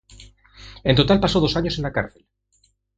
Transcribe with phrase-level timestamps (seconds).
[0.89, 2.25] En total pasó dos años en la cárcel.